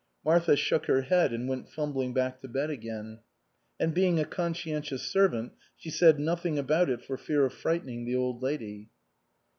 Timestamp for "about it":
6.57-7.03